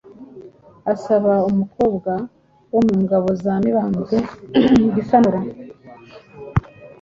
[0.93, 2.11] asaba umukobwa
[2.73, 4.17] wo mu ngabo za Mibambwe
[4.95, 5.39] Gisanura